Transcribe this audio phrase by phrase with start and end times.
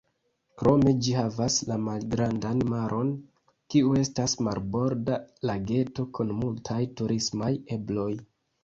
[0.59, 3.11] Krome ĝi havas la Malgrandan Maron,
[3.75, 8.13] kiu estas marborda lageto kun multaj turismaj ebloj.